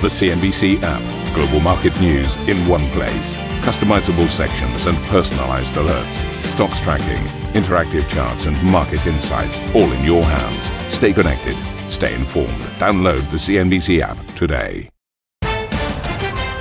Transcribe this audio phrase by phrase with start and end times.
[0.00, 1.34] The CNBC app.
[1.34, 3.36] Global market news in one place.
[3.66, 6.44] Customizable sections and personalized alerts.
[6.44, 7.20] Stocks tracking,
[7.60, 10.70] interactive charts, and market insights all in your hands.
[10.94, 11.56] Stay connected.
[11.90, 12.60] Stay informed.
[12.78, 14.88] Download the CNBC app today.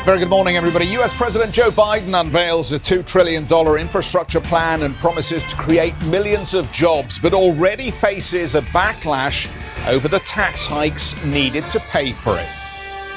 [0.03, 0.87] Very good morning, everybody.
[0.97, 3.43] US President Joe Biden unveils a $2 trillion
[3.79, 9.47] infrastructure plan and promises to create millions of jobs, but already faces a backlash
[9.87, 12.56] over the tax hikes needed to pay for it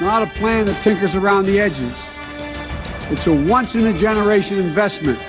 [0.01, 1.95] not a plan that tinkers around the edges.
[3.11, 5.19] It's a once in a generation investment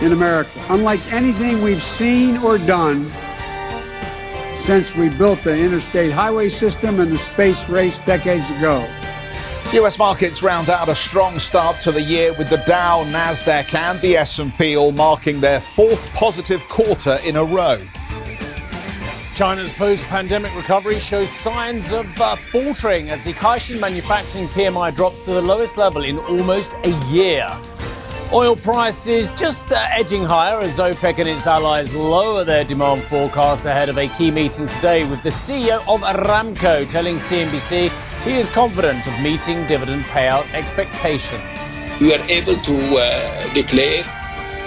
[0.00, 3.10] in America, unlike anything we've seen or done
[4.56, 8.88] since we built the interstate highway system and the space race decades ago.
[9.72, 14.00] US markets round out a strong start to the year with the Dow, Nasdaq and
[14.00, 17.78] the S&P all marking their fourth positive quarter in a row.
[19.38, 25.24] China's post pandemic recovery shows signs of uh, faltering as the Caixin manufacturing PMI drops
[25.26, 27.48] to the lowest level in almost a year.
[28.32, 33.64] Oil prices just uh, edging higher as OPEC and its allies lower their demand forecast
[33.64, 37.92] ahead of a key meeting today with the CEO of Aramco telling CNBC
[38.24, 41.88] he is confident of meeting dividend payout expectations.
[42.00, 44.02] We are able to uh, declare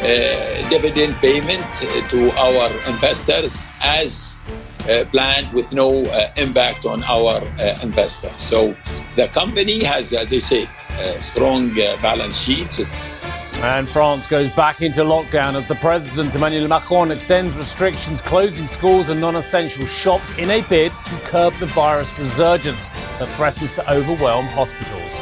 [0.02, 1.62] uh, dividend payment
[2.10, 4.40] to our investors as
[4.90, 8.42] Uh, planned with no uh, impact on our uh, investors.
[8.42, 8.76] So
[9.16, 10.70] the company has, as I say,
[11.20, 12.82] strong uh, balance sheets.
[13.60, 19.10] And France goes back into lockdown as the President Emmanuel Macron extends restrictions, closing schools
[19.10, 23.92] and non essential shops in a bid to curb the virus resurgence that threatens to
[23.92, 25.22] overwhelm hospitals.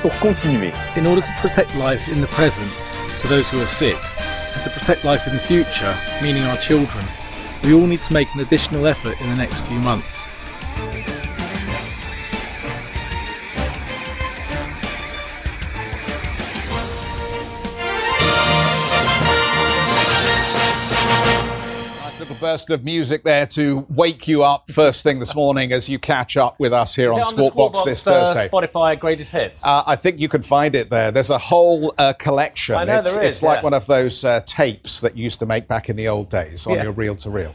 [0.00, 0.72] pour continuer.
[0.96, 2.70] In order to protect life in the present,
[3.18, 3.96] to those who are sick,
[4.58, 7.04] and to protect life in the future, meaning our children,
[7.62, 10.28] we all need to make an additional effort in the next few months.
[22.58, 26.36] Burst of music there to wake you up first thing this morning as you catch
[26.36, 28.48] up with us here on, on Box this uh, Thursday.
[28.48, 29.64] Spotify greatest hits.
[29.64, 31.12] Uh, I think you can find it there.
[31.12, 32.74] There's a whole uh, collection.
[32.74, 35.38] I know it's, there is, it's like one of those uh, tapes that you used
[35.38, 36.82] to make back in the old days on Yeah.
[36.84, 37.54] your reel to reel.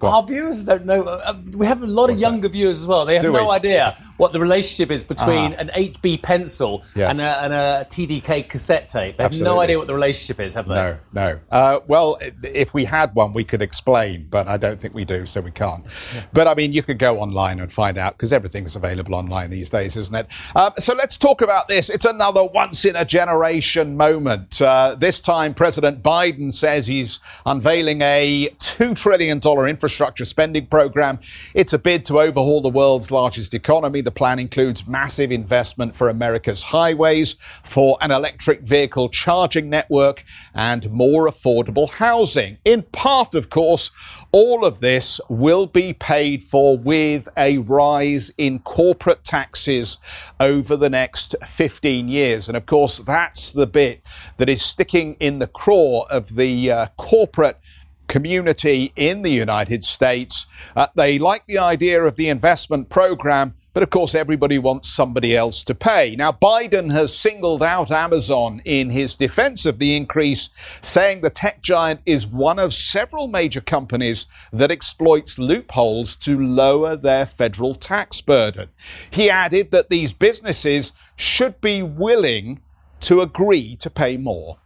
[0.00, 1.02] Our viewers don't know.
[1.02, 3.04] Uh, we have a lot of What's younger viewers as well.
[3.04, 3.50] They have Do no we?
[3.50, 5.58] idea what the relationship is between Ah.
[5.58, 7.10] an HB pencil Yes.
[7.18, 9.16] and, a, and a TDK cassette tape.
[9.16, 10.74] They have no idea what the relationship is, have they?
[10.76, 11.38] No, no.
[11.50, 15.26] Uh, well, if we had one, we could explain, but I don't think we do,
[15.26, 15.84] so we can't.
[16.32, 19.70] But I mean, you could go online and find out because everything's available online these
[19.70, 20.26] days, isn't it?
[20.54, 21.90] Uh, so let's talk about this.
[21.90, 24.60] It's another once in a generation moment.
[24.62, 31.18] Uh, this time, President Biden says he's unveiling a $2 trillion infrastructure spending program.
[31.54, 34.00] It's a bid to overhaul the world's largest economy.
[34.00, 37.34] The plan includes massive investment for America's highways,
[37.64, 42.58] for an electric vehicle charging network, and more affordable housing.
[42.64, 43.90] In part, of course,
[44.32, 49.98] all of this will be paid for with a rise in corporate taxes
[50.40, 52.48] over the next 15 years.
[52.48, 54.02] And of course, that's the bit
[54.36, 57.58] that is sticking in the craw of the uh, corporate
[58.08, 60.46] community in the United States.
[60.74, 65.36] Uh, they like the idea of the investment program, but of course, everybody wants somebody
[65.36, 66.16] else to pay.
[66.16, 71.62] Now, Biden has singled out Amazon in his defense of the increase, saying the tech
[71.62, 78.20] giant is one of several major companies that exploits loopholes to lower their federal tax
[78.20, 78.68] burden.
[79.10, 82.60] He added that these businesses should be willing
[83.02, 84.58] to agree to pay more.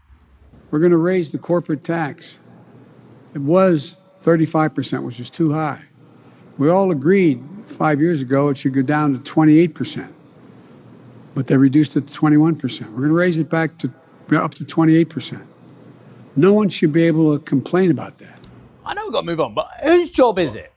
[0.70, 2.38] We're going to raise the corporate tax.
[3.34, 5.82] It was 35%, which is too high.
[6.58, 10.08] We all agreed five years ago it should go down to 28%,
[11.34, 12.60] but they reduced it to 21%.
[12.90, 13.90] We're going to raise it back to
[14.32, 15.42] up to 28%.
[16.36, 18.40] No one should be able to complain about that.
[18.84, 20.72] I know we've got to move on, but whose job is it?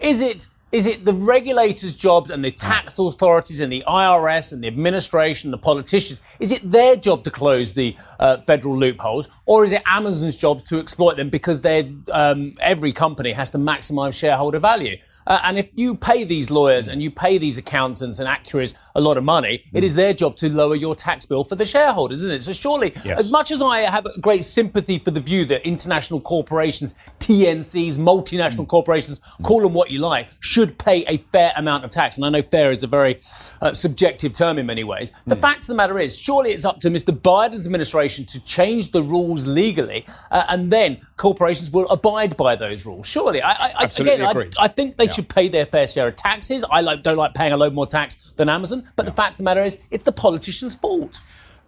[0.00, 4.62] Is it is it the regulators' jobs and the tax authorities and the IRS and
[4.64, 6.20] the administration, the politicians?
[6.40, 10.64] Is it their job to close the uh, federal loopholes, or is it Amazon's job
[10.66, 14.98] to exploit them because they're, um, every company has to maximize shareholder value?
[15.26, 19.00] Uh, and if you pay these lawyers and you pay these accountants and actuaries a
[19.00, 22.18] lot of money, it is their job to lower your tax bill for the shareholders,
[22.22, 22.42] isn't it?
[22.42, 23.18] So surely, Yes.
[23.18, 28.66] as much as I have great sympathy for the view that international corporations, TNCs, multinational
[28.68, 32.16] corporations, call them what you like, should pay a fair amount of tax.
[32.16, 33.18] And I know fair is a very
[33.60, 35.10] uh, subjective term in many ways.
[35.26, 37.16] The fact of the matter is, surely it's up to Mr.
[37.18, 42.86] Biden's administration to change the rules legally, uh, and then corporations will abide by those
[42.86, 43.06] rules.
[43.06, 44.22] Surely, I, I, I- again.
[44.22, 45.12] I, I think they Yeah.
[45.16, 46.64] Should pay their fair share of taxes.
[46.70, 48.88] I like, don't like paying a load more tax than Amazon.
[48.94, 51.20] But the fact of the matter is, it's the politician's fault.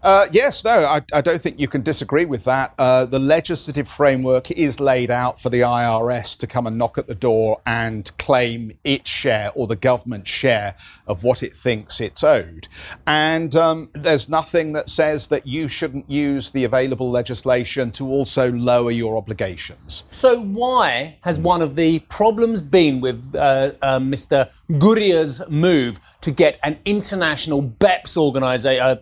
[0.02, 2.72] Uh, yes, no, I, I, don't think you can disagree with that.
[2.78, 7.08] Uh, the legislative framework is laid out for the IRS to come and knock at
[7.08, 10.76] the door and claim its share or the government's share
[11.08, 12.68] of what it thinks it's owed.
[13.08, 18.52] And um, there's nothing that says that you shouldn't use the available legislation to also
[18.52, 20.04] lower your obligations.
[20.10, 24.50] So, why has one of the problems been with uh, uh Mr.
[24.70, 28.98] Gurria's move to get an international BEPS organization?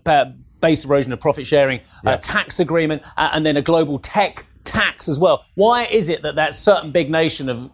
[0.61, 2.15] Base erosion of profit sharing, yeah.
[2.15, 5.45] a tax agreement, uh, and then a global tech tax as well.
[5.55, 7.71] Why is it that that certain big nation of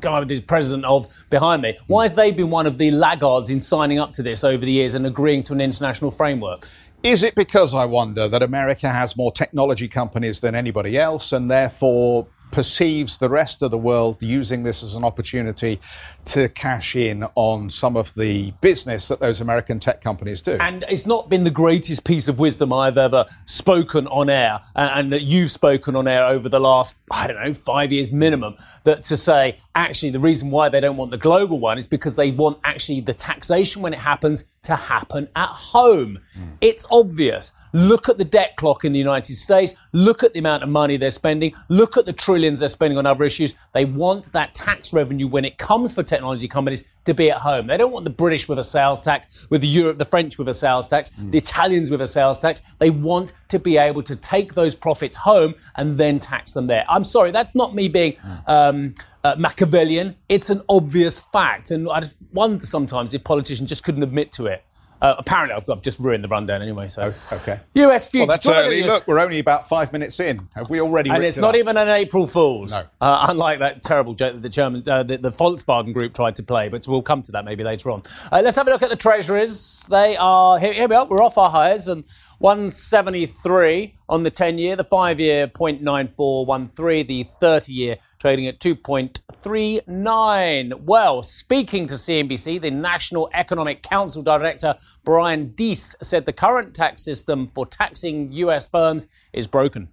[0.00, 3.48] guy with the president of behind me, why has they been one of the laggards
[3.48, 6.66] in signing up to this over the years and agreeing to an international framework?
[7.02, 11.50] Is it because I wonder that America has more technology companies than anybody else and
[11.50, 15.80] therefore perceives the rest of the world using this as an opportunity
[16.26, 20.52] to cash in on some of the business that those American tech companies do.
[20.60, 25.12] And it's not been the greatest piece of wisdom I've ever spoken on air, and
[25.12, 29.02] that you've spoken on air over the last, I don't know, five years minimum, that
[29.04, 32.30] to say, actually, the reason why they don't want the global one is because they
[32.30, 36.18] want actually the taxation when it happens to happen at home.
[36.38, 36.56] Mm.
[36.60, 37.52] It's obvious.
[37.72, 39.74] Look at the debt clock in the United States.
[39.92, 41.54] Look at the amount of money they're spending.
[41.68, 43.54] Look at the trillions they're spending on other issues.
[43.72, 47.66] They want that tax revenue when it comes for technology companies to be at home.
[47.66, 50.48] They don't want the British with a sales tax, with the Europe, the French with
[50.48, 51.30] a sales tax, mm.
[51.30, 52.62] the Italians with a sales tax.
[52.78, 56.84] They want to be able to take those profits home and then tax them there.
[56.88, 58.16] I'm sorry, that's not me being
[58.46, 58.94] um,
[59.24, 60.16] uh, Machiavellian.
[60.28, 64.46] It's an obvious fact, and I just wonder sometimes if politicians just couldn't admit to
[64.46, 64.64] it.
[65.02, 66.86] Uh, apparently, I've, I've, just ruined the rundown anyway.
[66.86, 67.58] So, oh, okay.
[67.74, 68.20] US future.
[68.20, 68.84] Well, that's early.
[68.84, 70.48] Look, we're only about five minutes in.
[70.54, 71.10] Have we already?
[71.10, 71.56] And it's not up?
[71.56, 72.70] even an April Fool's.
[72.70, 72.84] No.
[73.00, 76.44] Uh, unlike that terrible joke that the German, uh, the, the, Volkswagen group tried to
[76.44, 78.04] play, but we'll come to that maybe later on.
[78.30, 79.84] Uh, let's have a look at the treasuries.
[79.90, 81.04] They are here, here we are.
[81.04, 82.04] We're off our highs and
[82.42, 90.82] 173 on the 10 year, the 5 year 0.9413, the 30 year trading at 2.39.
[90.82, 94.74] Well, speaking to CNBC, the National Economic Council Director
[95.04, 99.90] Brian Deese said the current tax system for taxing US firms is broken.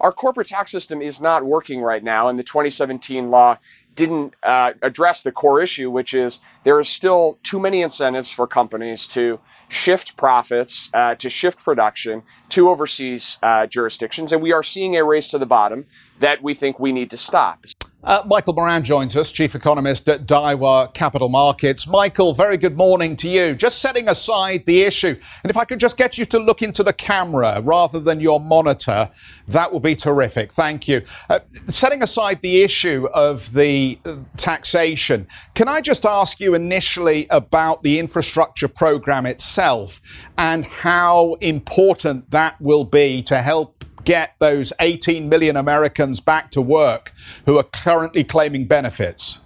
[0.00, 3.58] Our corporate tax system is not working right now, and the 2017 law
[3.94, 8.46] didn't uh, address the core issue, which is there is still too many incentives for
[8.46, 14.32] companies to shift profits, uh, to shift production to overseas uh, jurisdictions.
[14.32, 15.86] And we are seeing a race to the bottom
[16.18, 17.66] that we think we need to stop.
[18.04, 21.86] Uh, Michael Moran joins us, Chief Economist at Daiwa Capital Markets.
[21.86, 23.54] Michael, very good morning to you.
[23.54, 26.82] Just setting aside the issue, and if I could just get you to look into
[26.82, 29.08] the camera rather than your monitor,
[29.48, 30.52] that would be terrific.
[30.52, 31.00] Thank you.
[31.30, 37.26] Uh, setting aside the issue of the uh, taxation, can I just ask you initially
[37.30, 40.02] about the infrastructure program itself
[40.36, 46.60] and how important that will be to help get those 18 million Americans back to
[46.60, 47.12] work
[47.46, 49.40] who are currently claiming benefits?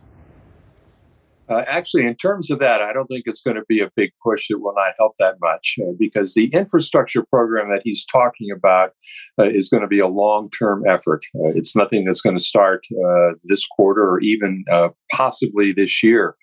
[1.48, 4.10] Uh, actually, in terms of that, I don't think it's going to be a big
[4.22, 4.50] push.
[4.50, 8.92] It will not help that much uh, because the infrastructure program that he's talking about
[9.38, 11.22] uh, is going to be a long term effort.
[11.34, 16.02] Uh, it's nothing that's going to start uh, this quarter or even uh, possibly this
[16.02, 16.36] year.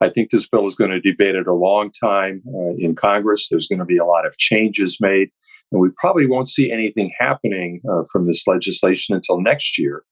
[0.00, 2.42] I think this bill is going to be debated a long time
[2.78, 3.48] in Congress.
[3.48, 5.30] There's going to be a lot of changes made.
[5.72, 10.04] And we probably won't see anything happening uh, from this legislation until next year.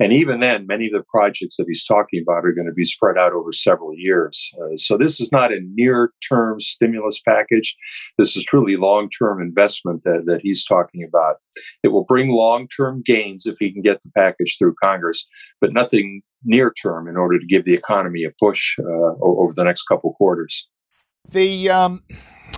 [0.00, 2.84] And even then, many of the projects that he's talking about are going to be
[2.84, 4.50] spread out over several years.
[4.60, 7.76] Uh, so this is not a near term stimulus package.
[8.18, 11.36] This is truly long term investment that, that he's talking about.
[11.82, 15.26] It will bring long term gains if he can get the package through Congress,
[15.60, 19.64] but nothing near term in order to give the economy a push uh, over the
[19.64, 20.68] next couple quarters.
[21.30, 22.02] The um,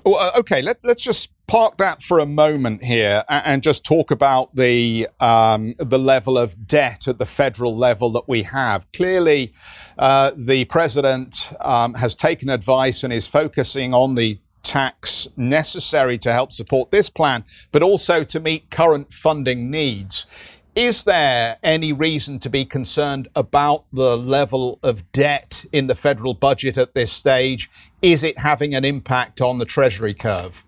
[0.07, 4.55] uh, okay, let, let's just park that for a moment here and, just talk about
[4.57, 8.91] the um, the level of debt at the federal level that we have.
[8.93, 9.53] Clearly,
[9.99, 16.33] uh, the president um, has taken advice and is focusing on the tax necessary to
[16.33, 20.27] help support this plan, but also to meet current funding needs.
[20.75, 26.35] Is there any reason to be concerned about the level of debt in the federal
[26.35, 27.71] budget at this stage?
[28.03, 30.64] Is it having an impact on the Treasury curve?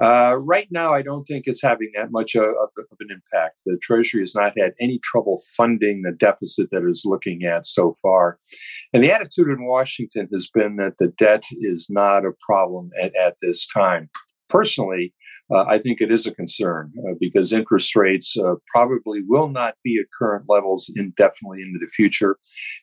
[0.00, 3.62] Uh, right now, I don't think it's having that much of, of, an impact.
[3.66, 7.94] The Treasury has not had any trouble funding the deficit that it's looking at so
[8.00, 8.38] far.
[8.92, 13.12] And the attitude in Washington has been that the debt is not a problem at,
[13.16, 14.08] at this time.
[14.48, 15.14] Personally,
[15.52, 19.74] uh, I think it is a concern uh, because interest rates uh, probably will not
[19.82, 22.36] be at current levels indefinitely into the future.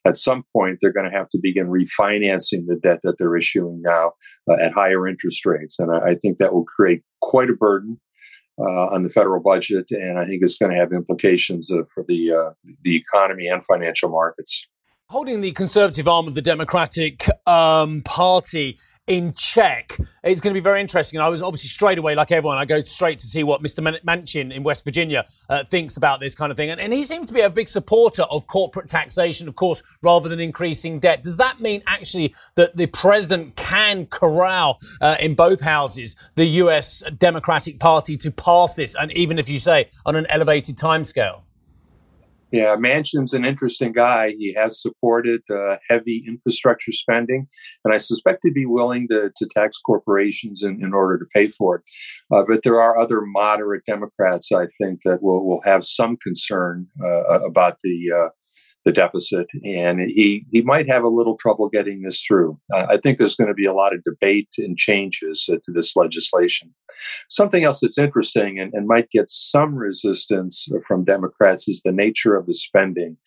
[0.05, 3.81] At some point, they're going to have to begin refinancing the debt that they're issuing
[3.84, 4.13] now
[4.50, 5.79] uh, at higher interest rates.
[5.79, 8.00] And I, I, think that will create quite a burden.
[8.57, 12.05] Uh, on the federal budget, and I think it's going to have implications uh, for
[12.07, 12.53] the
[12.84, 14.65] the economy and financial markets.
[15.09, 19.95] Holding the conservative arm of the Democratic um, Party in check.
[20.24, 21.19] It's going to be very interesting.
[21.19, 24.00] And I was obviously straight away, like everyone, I go straight to see what Mr.
[24.03, 26.71] Manchin in West Virginia uh, thinks about this kind of thing.
[26.71, 30.27] And, and, he seems to be a big supporter of corporate taxation, of course, rather
[30.27, 31.21] than increasing debt.
[31.21, 37.03] Does that mean actually that the president can corral uh, in both houses the US
[37.19, 38.95] Democratic Party to pass this?
[38.95, 41.44] And even if you say on an elevated timescale?
[42.55, 44.29] Yeah, Manchin's an interesting guy.
[44.29, 47.47] He has supported uh, heavy infrastructure spending,
[47.83, 51.50] and I suspect he'd be willing to, to tax corporations in, in order to pay
[51.50, 51.83] for it.
[52.33, 56.88] Uh, but there are other moderate Democrats, I think, that will, will have some concern
[57.03, 58.29] uh, about the uh,
[58.85, 62.57] the deficit, and he he might have a little trouble getting this through.
[62.73, 65.71] Uh, I think there's going to be a lot of debate and changes uh, to
[65.73, 66.73] this legislation.
[67.29, 72.35] Something else that's interesting and, and might get some resistance from Democrats is the nature
[72.35, 73.17] of the spending.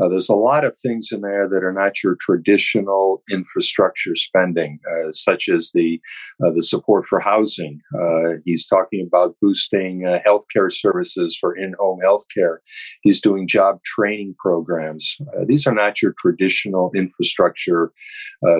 [0.00, 4.78] Uh, there's a lot of things in there that are not your traditional infrastructure spending,
[4.90, 6.00] uh, such as the
[6.44, 7.80] uh, the support for housing.
[7.94, 12.56] Uh, he's talking about boosting uh, healthcare services for in-home healthcare.
[13.02, 15.16] He's doing job training programs.
[15.20, 17.92] Uh, these are not your traditional infrastructure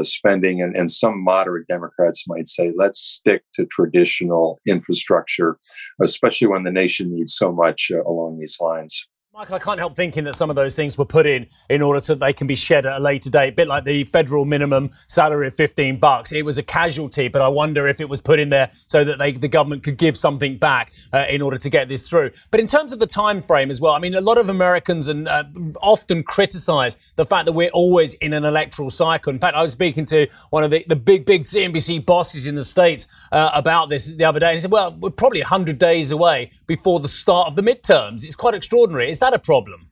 [0.02, 5.58] spending, and, and some moderate Democrats might say, let's stick to traditional infrastructure,
[6.02, 9.06] especially when the nation needs so much along these lines.
[9.36, 11.98] Michael, I can't help thinking that some of those things were put in in order
[12.02, 13.48] to they can be shed at a later date.
[13.48, 16.30] A bit like the federal minimum salary of 15 bucks.
[16.30, 19.18] It was a casualty, but I wonder if it was put in there so that
[19.18, 22.30] they, the government could give something back uh, in order to get this through.
[22.52, 25.08] But in terms of the time frame as well, I mean, a lot of Americans
[25.08, 25.42] and uh,
[25.82, 29.32] often criticize the fact that we're always in an electoral cycle.
[29.32, 32.54] In fact, I was speaking to one of the, the big, big CNBC bosses in
[32.54, 35.76] the States uh, about this the other day, and he said, well, we're probably 100
[35.76, 38.22] days away before the start of the midterms.
[38.22, 39.10] It's quite extraordinary.
[39.10, 39.83] Is that a problem?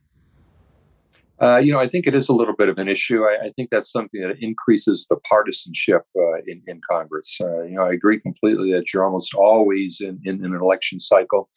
[1.43, 3.23] Uh, you know, I think it is a little bit of an issue.
[3.23, 7.37] I, I think that's something that increases the partisanship uh, in, in Congress.
[7.43, 11.01] Uh, you know, I agree completely that you're almost always in, in, in, an election
[11.01, 11.49] cycle.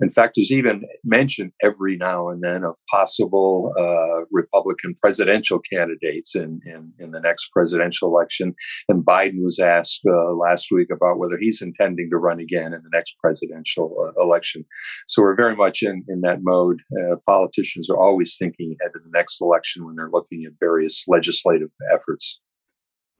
[0.00, 6.34] In fact, there's even mention every now and then of possible uh, Republican presidential candidates
[6.34, 8.54] in, in, in, the next presidential election.
[8.88, 12.80] And Biden was asked uh, last week about whether he's intending to run again in
[12.82, 14.64] the next presidential election.
[15.06, 16.80] So we're very much in, in that mode.
[17.26, 21.70] politicians are always thinking ahead of the next election when they're looking at various legislative
[21.92, 22.40] efforts.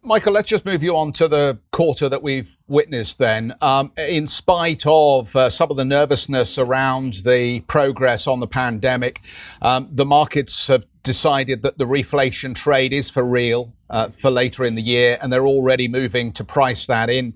[0.03, 3.57] Michael, let's just move you on to the quarter that we've witnessed then.
[3.61, 9.21] Um, in spite of uh, some of the nervousness around the progress on the pandemic,
[9.63, 14.65] um, the markets have decided that the reflation trade is for real uh, for later
[14.65, 17.35] in the year, and they're already moving to price that in.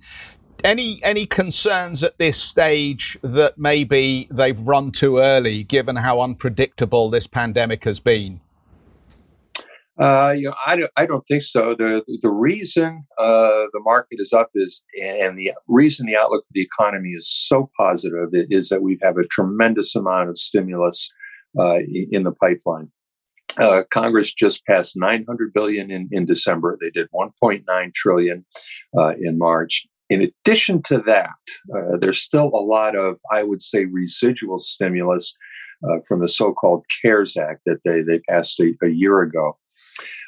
[0.62, 7.11] Any any concerns at this stage that maybe they've run too early, given how unpredictable
[7.11, 8.41] this pandemic has been?
[10.00, 11.75] Uh, you know, I don't, I don't think so.
[11.75, 16.52] The the reason uh, the market is up is, and the reason the outlook for
[16.54, 21.12] the economy is so positive is that we have a tremendous amount of stimulus
[21.59, 21.80] uh,
[22.11, 22.90] in the pipeline.
[23.59, 26.78] Uh, Congress just passed 900 billion in, in December.
[26.80, 28.45] They did 1.9 trillion
[28.97, 29.87] uh, in March.
[30.09, 31.30] In addition to that,
[31.75, 35.35] uh, there's still a lot of, I would say, residual stimulus
[36.07, 39.57] from the so-called CARES Act that they, they passed a, a year ago.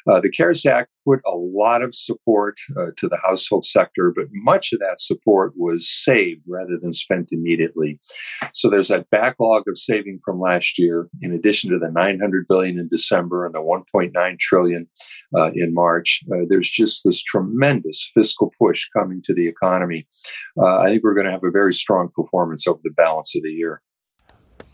[0.09, 4.25] Uh, the CARES Act put a lot of support uh, to the household sector, but
[4.31, 7.99] much of that support was saved rather than spent immediately.
[8.53, 12.79] So there's that backlog of saving from last year, in addition to the 900 billion
[12.79, 14.87] in December and the 1.9 trillion
[15.35, 16.21] uh, in March.
[16.31, 20.07] Uh, there's just this tremendous fiscal push coming to the economy.
[20.61, 23.43] Uh, I think we're going to have a very strong performance over the balance of
[23.43, 23.81] the year.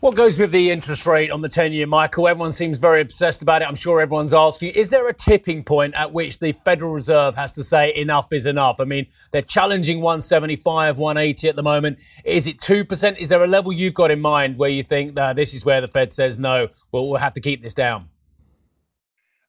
[0.00, 2.26] What goes with the interest rate on the 10 year, Michael?
[2.26, 3.66] Everyone seems very obsessed about it.
[3.68, 7.52] I'm sure everyone's asking, is there a tipping point at which the Federal Reserve has
[7.52, 8.80] to say enough is enough?
[8.80, 11.98] I mean, they're challenging 175, 180 at the moment.
[12.24, 13.18] Is it 2%?
[13.18, 15.82] Is there a level you've got in mind where you think that this is where
[15.82, 18.08] the Fed says no, we'll, we'll have to keep this down?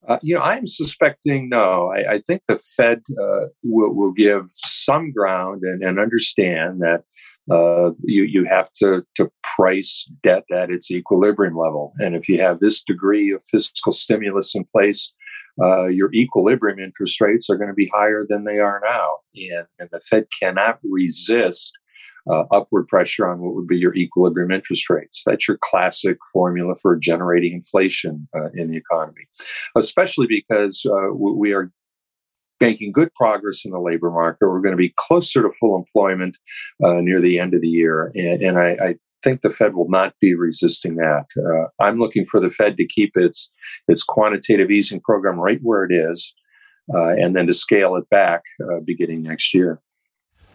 [0.06, 1.94] Uh, you know, I'm suspecting no.
[1.94, 4.50] I, I think the Fed uh, will, will, give
[4.86, 7.04] some ground and, and understand that
[7.50, 12.40] uh, you you have to to price debt at its equilibrium level, and if you
[12.42, 15.12] have this degree of fiscal stimulus in place,
[15.62, 19.68] uh, your equilibrium interest rates are going to be higher than they are now, and,
[19.80, 21.74] and the Fed cannot resist
[22.30, 25.24] uh, upward pressure on what would be your equilibrium interest rates.
[25.26, 29.28] That's your classic formula for generating inflation uh, in the economy,
[29.76, 31.72] especially because uh, we are
[32.62, 34.48] making good progress in the labor market.
[34.48, 36.38] We're going to be closer to full employment
[36.84, 38.12] uh, near the end of the year.
[38.16, 41.26] And, and I, I, think the Fed will not be resisting that.
[41.38, 43.52] Uh, I'm looking for the Fed to keep its,
[43.88, 46.34] its quantitative easing program right where it is.
[46.92, 49.80] Uh, and then to scale it back uh, beginning next year.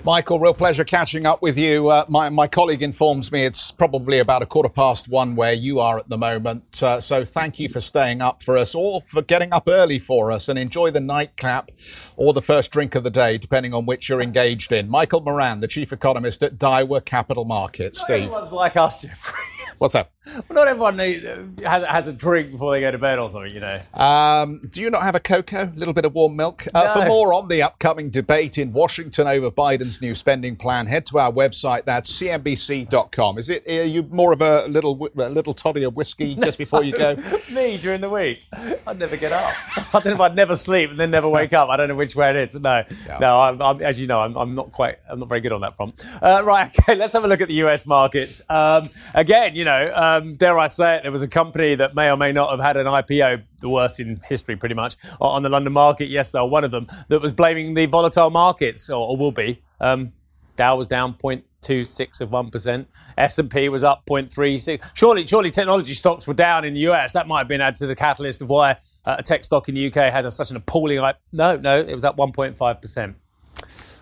[0.06, 1.88] Michael, real pleasure catching up with you.
[1.88, 5.80] Uh, my, my colleague informs me it's probably about a quarter past one where you
[5.80, 6.80] are at the moment.
[6.80, 10.30] Uh, so thank you for staying up for us or for getting up early for
[10.30, 11.72] us and enjoy the nightcap
[12.14, 14.88] or the first drink of the day, depending on which you're engaged in.
[14.88, 18.00] Michael Moran, the chief economist at Daiwa Capital Markets.
[18.00, 18.26] Steve.
[18.26, 19.42] Everyone's like us, Geoffrey.
[19.78, 20.12] What's that?
[20.26, 21.23] Well, not everyone need,
[21.62, 23.80] has, has, a drink before they go to bed or something, you know.
[23.95, 25.64] Um, do you not have a cocoa?
[25.64, 26.66] A little bit of warm milk?
[26.75, 27.00] Uh, no.
[27.00, 31.18] For more on the upcoming debate in Washington over Biden's new spending plan, head to
[31.18, 31.85] our website.
[31.85, 33.38] That's cnbc.com.
[33.38, 36.83] Is it are you more of a little a little toddy of whiskey just before
[36.83, 37.16] you go?
[37.52, 38.47] Me during the week,
[38.87, 39.54] I'd never get up.
[39.95, 41.68] I don't know if I'd never sleep and then never wake up.
[41.68, 43.18] I don't know which way it is, but no, yeah.
[43.18, 43.40] no.
[43.40, 44.99] I'm, I'm, as you know, I'm, I'm, not quite.
[45.09, 46.04] I'm not very good on that front.
[46.23, 46.66] Uh, right.
[46.87, 46.95] Okay.
[46.95, 47.87] Let's have a look at the U.S.
[47.87, 48.42] markets.
[48.49, 49.92] Um, again, you know.
[49.95, 52.61] Um, dare I say it, there was a company that may or may not have
[52.61, 56.08] had an IPO, the worst in history pretty much, on the London market.
[56.08, 59.32] Yes, they were one of them, that was blaming the volatile markets, or, or will
[59.32, 59.62] be.
[59.80, 60.12] Um,
[60.56, 62.87] Dow was down 0.26 of 1%.
[63.18, 64.82] S&P was up 0.36.
[64.94, 67.12] Surely, surely technology stocks were down in the US.
[67.12, 69.75] That might have been added to the catalyst of why uh, a tech stock in
[69.75, 70.99] the UK had a, such an appalling...
[71.32, 73.14] No, no, it was up 1.5%.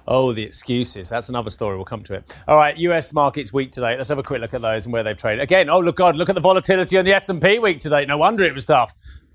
[0.06, 1.08] Oh, the excuses.
[1.08, 1.76] That's another story.
[1.76, 2.34] We'll come to it.
[2.46, 3.96] All right, US markets week today.
[3.96, 5.42] Let's have a quick look at those and where they've traded.
[5.42, 8.04] Again, oh, look, God, look at the volatility on the S&P week today.
[8.04, 8.94] No wonder it was tough.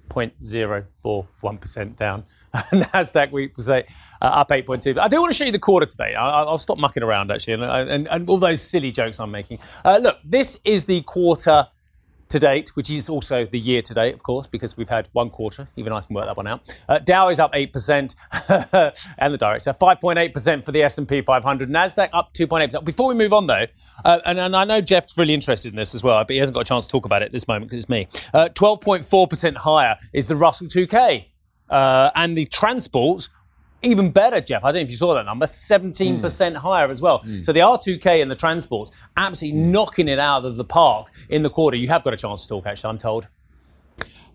[0.10, 2.26] 0.041% down.
[2.54, 3.84] Nasdaq week was uh,
[4.22, 4.96] up 8.2.
[4.96, 6.16] But I do want to show you the quarter today.
[6.16, 9.60] I'll, I'll stop mucking around actually, and, and, and, all those silly jokes I'm making.
[9.86, 11.68] Uh, look, this is the quarter
[12.30, 15.30] to date, which is also the year to date, of course, because we've had one
[15.30, 15.68] quarter.
[15.76, 16.76] Even I can work that one out.
[16.88, 18.16] Uh, Dow is up 8%,
[19.18, 21.70] and the director 5.8% for the S&P 500.
[21.70, 22.86] Nasdaq up 2.8%.
[22.86, 23.66] Before we move on, though,
[24.06, 26.54] uh, and, and, I know Geoff's really interested in this as well, but he hasn't
[26.54, 28.08] got a chance to talk about it at this moment because it's me.
[28.34, 31.26] 12.4% uh, higher is the Russell 2K.
[31.70, 33.30] Uh, and the transports
[33.82, 34.64] even better, Geoff.
[34.64, 36.56] I don't know if you saw that number, 17% mm.
[36.56, 37.20] higher as well.
[37.20, 37.46] Mm.
[37.46, 39.66] So the R2K and the transports absolutely mm.
[39.68, 41.78] knocking it out of the park in the quarter.
[41.78, 43.28] You have got a chance to talk, actually, I'm told.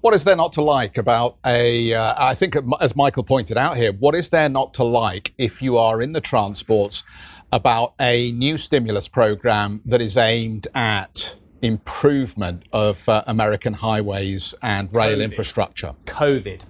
[0.00, 1.94] What is there not to like about a?
[1.94, 5.62] Uh, I think, as Michael pointed out here, what is there not to like if
[5.62, 7.02] you are in the transports
[7.50, 14.92] about a new stimulus program that is aimed at improvement of uh, American highways and
[14.92, 15.24] rail COVID.
[15.24, 15.94] infrastructure?
[16.04, 16.62] COVID.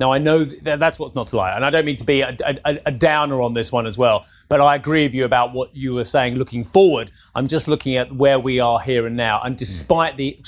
[0.00, 2.20] Now, I know that that's what's not to lie, and I don't mean to be
[2.20, 5.52] a, a, a, downer on this one as well, but I agree with you about
[5.52, 7.10] what you were saying looking forward.
[7.34, 9.58] I'm just looking at where we are here and now, and hmm.
[9.58, 10.38] despite the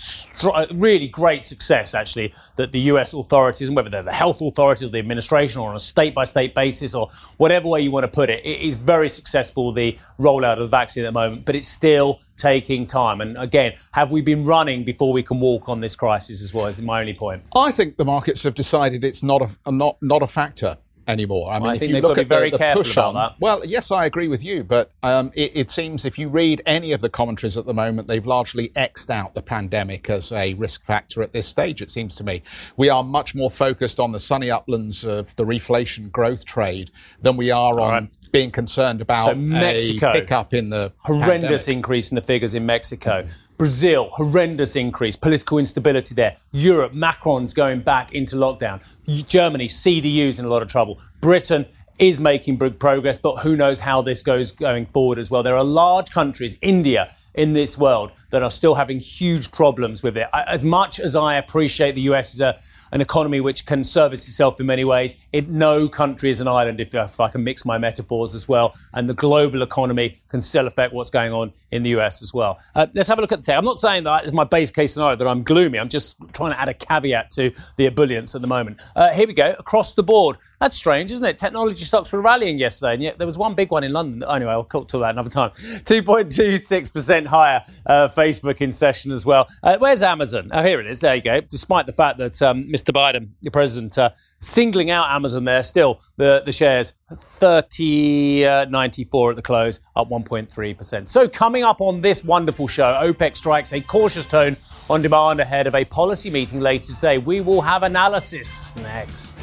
[0.43, 4.89] uh, really great success, actually, that the US authorities, and whether they're the health authorities
[4.89, 8.05] or the administration or on a state by state basis or whatever way you want
[8.05, 11.45] to put it, it is very successful, the rollout of the vaccine at the moment,
[11.45, 13.21] but it's still taking time.
[13.21, 16.67] And again, have we been running before we can walk on this crisis as well?
[16.67, 17.43] Is my only point.
[17.55, 21.51] I think the markets have decided it's not a not not a factor anymore.
[21.51, 23.37] I mean, I if you look at the, the push on, that.
[23.41, 26.93] well, yes, I agree with you, but um, it, it, seems if you read any
[26.93, 30.85] of the commentaries at the moment, they've largely xed out the pandemic as a risk
[30.85, 31.83] factor at this stage.
[31.83, 32.43] It seems to me
[32.77, 36.91] we are much more focused on the sunny uplands of the reflation growth trade
[37.21, 41.65] than we are on right being concerned about so Mexico, a pickup in the horrendous
[41.65, 41.69] pandemic.
[41.69, 43.23] increase in the figures in Mexico.
[43.23, 43.31] Mm.
[43.59, 46.37] Brazil, horrendous increase, political instability there.
[46.53, 48.83] Europe, Macron's going back into lockdown.
[49.29, 51.01] Germany, CDU's in a lot of trouble.
[51.21, 51.67] Britain
[51.99, 55.43] is making big progress, but who knows how this goes going forward as well.
[55.43, 60.17] There are large countries, India, in this world that are still having huge problems with
[60.17, 60.29] it.
[60.35, 62.59] As much as I appreciate the US is a
[62.93, 65.17] an economy which can service itself in many ways.
[65.33, 68.75] It, no country is an island, if, if I can mix my metaphors as well.
[68.95, 72.59] And the global economy can still affect what's going on in the US as well.
[72.75, 73.57] Uh, let's have a look at the tech.
[73.57, 75.79] I'm not saying that is my base case scenario that I'm gloomy.
[75.79, 78.81] I'm just trying to add a caveat to the ebullience at the moment.
[78.95, 79.55] Uh, here we go.
[79.59, 80.37] Across the board.
[80.61, 81.37] That's strange, isn't it?
[81.37, 84.25] Technology stocks were rallying yesterday, and yet there was one big one in London.
[84.29, 85.51] Anyway, I'll talk to that another time.
[85.57, 89.49] 2.26% higher uh, Facebook in session as well.
[89.63, 90.51] Uh, where's Amazon?
[90.53, 91.01] Oh, here it is.
[91.01, 91.41] There you go.
[91.41, 92.95] Despite the fact that um, Mr.
[92.95, 99.43] Biden, the president, uh, singling out Amazon there, still the, the shares 30.94 at the
[99.43, 101.09] close, up 1.3%.
[101.09, 104.59] So, coming up on this wonderful show, OPEC strikes a cautious tone
[104.91, 107.17] on demand ahead of a policy meeting later today.
[107.19, 109.43] We will have analysis next.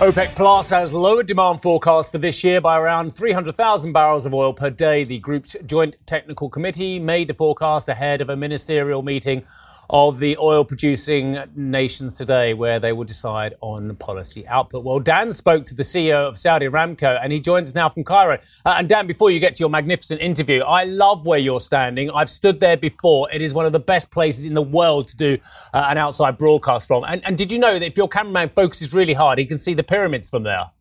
[0.00, 4.52] OPEC Plus has lowered demand forecast for this year by around 300,000 barrels of oil
[4.52, 5.02] per day.
[5.02, 9.42] The group's joint technical committee made the forecast ahead of a ministerial meeting
[9.90, 14.84] of the oil producing nations today, where they will decide on policy output.
[14.84, 18.04] Well, Dan spoke to the CEO of Saudi Aramco, and he joins us now from
[18.04, 18.38] Cairo.
[18.64, 22.10] Uh, and Dan, before you get to your magnificent interview, I love where you're standing.
[22.10, 23.30] I've stood there before.
[23.32, 25.38] It is one of the best places in the world to do
[25.72, 27.04] uh, an outside broadcast from.
[27.04, 29.74] And, and did you know that if your cameraman focuses really hard, he can see
[29.74, 30.70] the pyramids from there?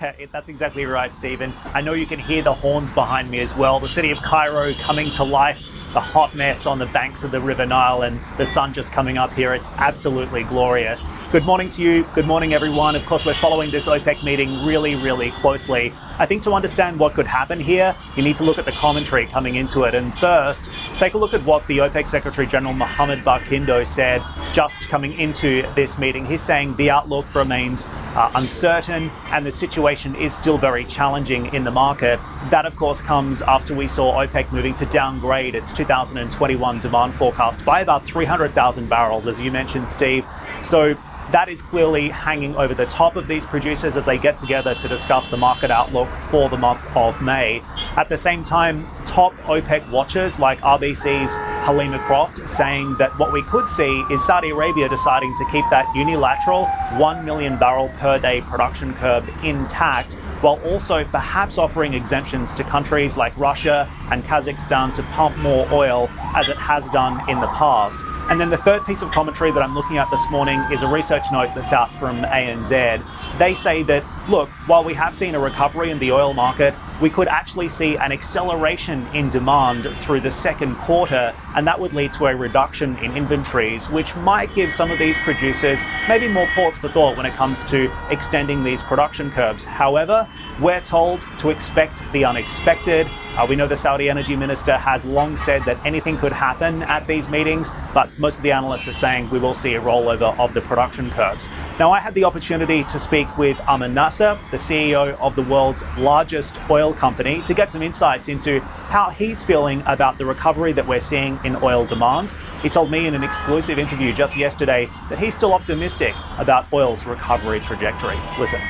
[0.00, 1.52] Yeah, that's exactly right, Stephen.
[1.72, 3.78] I know you can hear the horns behind me as well.
[3.78, 7.40] The city of Cairo coming to life the hot mess on the banks of the
[7.40, 9.54] River Nile and the sun just coming up here.
[9.54, 11.06] It's absolutely glorious.
[11.32, 12.04] Good morning to you.
[12.14, 12.96] Good morning, everyone.
[12.96, 15.92] Of course, we're following this OPEC meeting really, really closely.
[16.18, 19.26] I think to understand what could happen here, you need to look at the commentary
[19.26, 19.94] coming into it.
[19.94, 24.22] And first, take a look at what the OPEC Secretary General Mohammed Barkindo said
[24.52, 26.24] just coming into this meeting.
[26.24, 31.64] He's saying the outlook remains uh, uncertain and the situation is still very challenging in
[31.64, 32.18] the market.
[32.50, 37.62] That, of course, comes after we saw OPEC moving to downgrade its 2021 demand forecast
[37.64, 40.24] by about 300,000 barrels, as you mentioned, Steve.
[40.62, 40.96] So
[41.32, 44.88] that is clearly hanging over the top of these producers as they get together to
[44.88, 47.62] discuss the market outlook for the month of May.
[47.96, 53.42] At the same time, top OPEC watchers like RBC's Helima Croft saying that what we
[53.42, 56.66] could see is Saudi Arabia deciding to keep that unilateral
[56.98, 63.16] 1 million barrel per day production curb intact while also perhaps offering exemptions to countries
[63.16, 68.04] like Russia and Kazakhstan to pump more oil as it has done in the past.
[68.28, 70.88] And then the third piece of commentary that I'm looking at this morning is a
[70.88, 73.02] research note that's out from ANZ.
[73.38, 77.10] They say that, look, while we have seen a recovery in the oil market, we
[77.10, 82.12] could actually see an acceleration in demand through the second quarter, and that would lead
[82.14, 86.78] to a reduction in inventories, which might give some of these producers maybe more pause
[86.78, 89.66] for thought when it comes to extending these production curbs.
[89.66, 90.28] However,
[90.60, 93.06] we're told to expect the unexpected.
[93.36, 97.06] Uh, we know the Saudi energy minister has long said that anything could happen at
[97.06, 100.54] these meetings, but most of the analysts are saying we will see a rollover of
[100.54, 101.50] the production curbs.
[101.78, 105.84] Now, I had the opportunity to speak with Amin Nasser, the CEO of the world's
[105.98, 110.86] largest oil company, to get some insights into how he's feeling about the recovery that
[110.86, 112.34] we're seeing in oil demand.
[112.62, 117.06] He told me in an exclusive interview just yesterday that he's still optimistic about oil's
[117.06, 118.18] recovery trajectory.
[118.38, 118.60] Listen.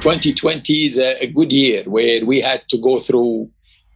[0.00, 3.48] 2020 is a, good year where we had to go through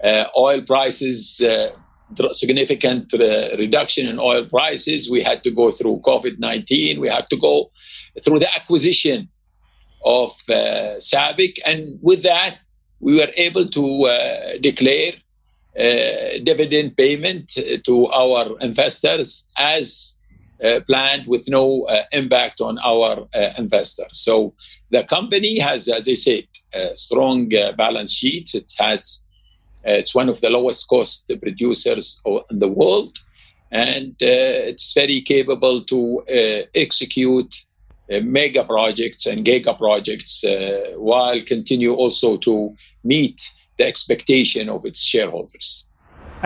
[0.05, 1.70] uh, oil prices, uh,
[2.31, 5.11] significant uh, reduction in oil prices.
[5.11, 7.01] We had to go through COVID 19.
[7.01, 7.72] We had to go
[8.22, 9.29] through the acquisition
[10.05, 11.59] of uh, SABIC.
[11.66, 12.59] And with that,
[13.01, 15.13] we were able to uh, declare
[15.79, 20.17] uh, dividend payment to our investors as
[20.65, 24.09] uh, planned with no uh, impact on our uh, investors.
[24.13, 24.55] So
[24.91, 28.55] the company has, as I said, a strong balance sheets.
[28.55, 29.23] It has
[29.85, 33.19] it's one of the lowest cost producers in the world,
[33.71, 36.23] and it's very capable to
[36.75, 37.66] execute uh,
[38.23, 45.03] mega projects and giga projects uh, while continue also to meet the expectation of its
[45.03, 45.88] shareholders.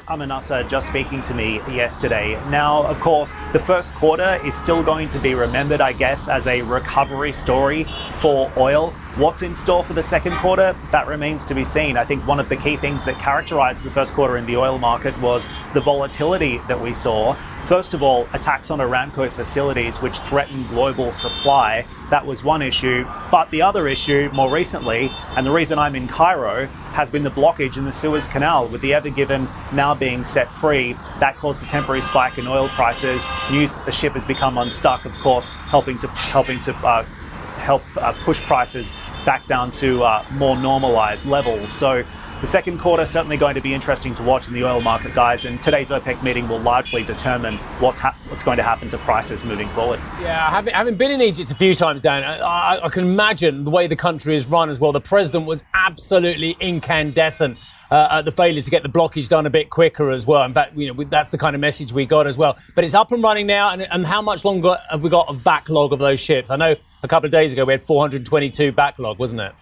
[0.08, 0.30] Amin
[0.68, 2.40] just speaking to me yesterday.
[2.48, 6.46] Now, of course, the first quarter is still going to be remembered, I guess, as
[6.46, 7.84] a recovery story
[8.20, 8.94] for oil.
[9.16, 10.74] What's in store for the second quarter?
[10.92, 11.96] That remains to be seen.
[11.96, 14.78] I think one of the key things that characterized the first quarter in the oil
[14.78, 17.36] market was the volatility that we saw.
[17.64, 21.84] First of all, attacks on Aramco facilities, which threatened global supply.
[22.10, 23.04] That was one issue.
[23.32, 27.30] But the other issue, more recently, and the reason I'm in Cairo, has been the
[27.30, 30.92] blockage in the Suez Canal, with the Ever Given now being set free.
[31.18, 33.26] That caused a temporary spike in oil prices.
[33.50, 37.04] News that the ship has become unstuck, of course, helping to helping to uh,
[37.60, 38.92] help uh, push prices
[39.24, 41.70] back down to uh, more normalized levels.
[41.70, 42.04] So
[42.40, 45.44] the second quarter certainly going to be interesting to watch in the oil market, guys.
[45.44, 49.44] And today's OPEC meeting will largely determine what's ha- what's going to happen to prices
[49.44, 50.00] moving forward.
[50.20, 53.70] Yeah, having, having been in Egypt a few times, Dan, I, I can imagine the
[53.70, 54.92] way the country is run as well.
[54.92, 57.58] The president was absolutely incandescent
[57.90, 60.44] uh, the failure to get the blockage done a bit quicker as well.
[60.44, 62.56] In fact, you know, that's the kind of message we got as well.
[62.74, 63.70] But it's up and running now.
[63.70, 66.50] And, and how much longer have we got of backlog of those ships?
[66.50, 69.52] I know a couple of days ago we had 422 backlog, wasn't it?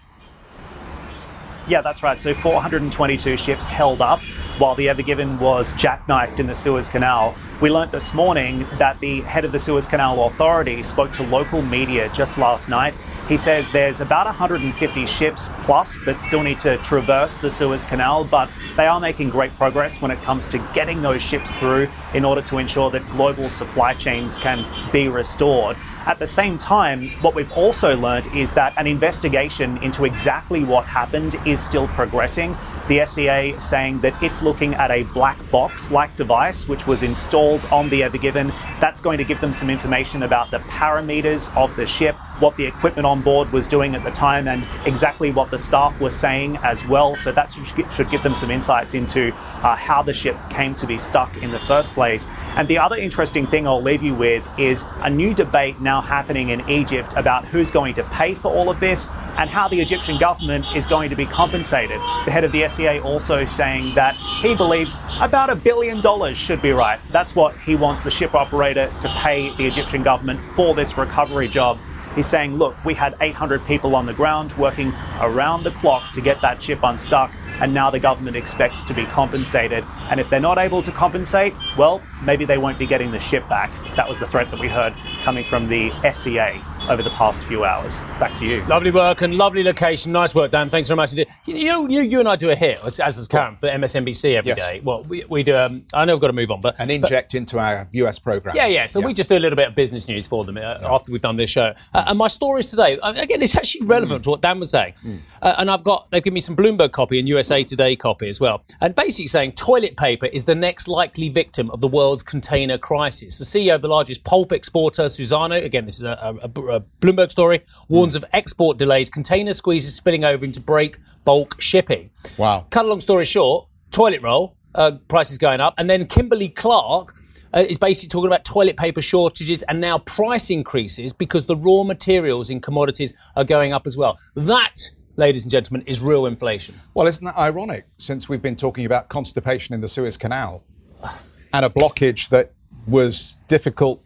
[1.68, 2.20] Yeah, that's right.
[2.20, 4.20] So 422 ships held up
[4.56, 7.34] while the Ever Given was jackknifed in the Suez Canal.
[7.60, 11.60] We learnt this morning that the head of the Suez Canal Authority spoke to local
[11.60, 12.94] media just last night.
[13.28, 18.24] He says there's about 150 ships plus that still need to traverse the Suez Canal,
[18.24, 22.24] but they are making great progress when it comes to getting those ships through in
[22.24, 25.76] order to ensure that global supply chains can be restored.
[26.08, 30.86] At the same time, what we've also learned is that an investigation into exactly what
[30.86, 32.56] happened is still progressing.
[32.88, 37.62] The SCA saying that it's looking at a black box like device which was installed
[37.70, 38.54] on the Ever Given.
[38.80, 42.66] That's going to give them some information about the parameters of the ship, what the
[42.66, 46.58] equipment on board was doing at the time, and exactly what the staff were saying
[46.58, 47.16] as well.
[47.16, 50.98] So that should give them some insights into uh, how the ship came to be
[50.98, 52.28] stuck in the first place.
[52.56, 56.50] And the other interesting thing I'll leave you with is a new debate now happening
[56.50, 60.18] in Egypt about who's going to pay for all of this and how the Egyptian
[60.18, 62.00] government is going to be compensated.
[62.24, 66.60] The head of the SCA also saying that he believes about a billion dollars should
[66.60, 66.98] be right.
[67.10, 71.48] That's what he wants the ship operator to pay the Egyptian government for this recovery
[71.48, 71.78] job.
[72.18, 76.20] He's saying, look, we had 800 people on the ground working around the clock to
[76.20, 79.84] get that ship unstuck, and now the government expects to be compensated.
[80.10, 83.48] And if they're not able to compensate, well, maybe they won't be getting the ship
[83.48, 83.70] back.
[83.94, 87.64] That was the threat that we heard coming from the SCA over the past few
[87.64, 88.00] hours.
[88.20, 88.64] Back to you.
[88.66, 90.12] Lovely work and lovely location.
[90.12, 90.70] Nice work, Dan.
[90.70, 91.28] Thanks very much indeed.
[91.44, 94.48] You know, you, you and I do a hit, as does Karen, for MSNBC every
[94.48, 94.58] Yes.
[94.58, 94.80] day.
[94.82, 95.54] Well, we, we do.
[95.56, 98.56] Um, I know we've got to move on, but and inject into our US program.
[98.56, 98.86] Yeah, yeah.
[98.86, 101.20] So we just do a little bit of business news for them uh, after we've
[101.20, 101.74] done this show.
[101.92, 104.94] Uh, and my stories today, uh, again, it's actually relevant to what Dan was saying.
[105.42, 108.40] Uh, and I've got, they've given me some Bloomberg copy and USA Today copy as
[108.40, 108.62] well.
[108.80, 113.38] And basically saying toilet paper is the next likely victim of the world's container crisis.
[113.38, 116.80] The CEO of the largest pulp exporter, Suzano, again, this is a, a- a- a
[117.00, 122.10] Bloomberg story, warns of export delays, container squeezes spilling over into break bulk shipping.
[122.36, 122.66] Wow.
[122.70, 125.74] Cut a long story short, toilet roll, uh, prices going up.
[125.78, 127.14] And then Kimberly Clark
[127.54, 131.82] uh, is basically talking about toilet paper shortages and now price increases because the raw
[131.82, 134.18] materials in commodities are going up as well.
[134.34, 134.74] That,
[135.16, 136.74] ladies and gentlemen, is real inflation.
[136.94, 140.64] Well, isn't that ironic since we've been talking about constipation in the Suez Canal
[141.52, 142.52] and a blockage that
[142.86, 144.02] was difficult?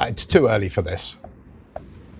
[0.00, 1.16] It's too early for this.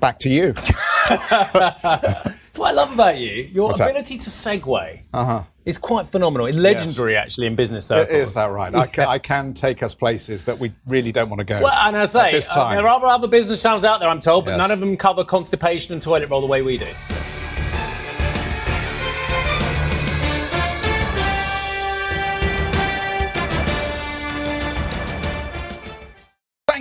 [0.00, 0.52] Back to you.
[1.08, 3.48] That's what I love about you.
[3.52, 3.88] Your What's that?
[3.90, 5.42] ability to segue Uh huh.
[5.64, 6.46] is quite phenomenal.
[6.46, 8.16] It's legendary, actually, in business circles.
[8.28, 8.74] Is that right?
[8.74, 11.62] I can, I can take us places that we really don't want to go.
[11.62, 12.76] Well, and I say, this uh, time.
[12.76, 14.58] there are other business channels out there, I'm told, but Yes.
[14.58, 16.88] none of them cover constipation and toilet roll the way we do.